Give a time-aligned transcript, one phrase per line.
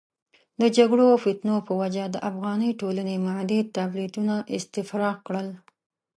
[0.61, 5.47] د جګړو او فتنو په وجه د افغاني ټولنې معدې ټابلیتونه استفراق کړل.